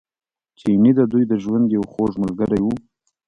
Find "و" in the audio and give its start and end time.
2.63-2.67